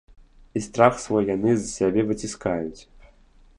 І 0.59 0.63
страх 0.67 0.95
свой 1.03 1.29
яны 1.35 1.51
з 1.57 1.63
сябе 1.77 2.01
выціскаюць. 2.09 2.81